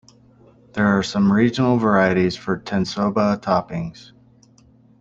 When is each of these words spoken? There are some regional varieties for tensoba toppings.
There 0.73 0.87
are 0.87 1.03
some 1.03 1.31
regional 1.31 1.77
varieties 1.77 2.35
for 2.35 2.57
tensoba 2.57 3.39
toppings. 3.39 4.13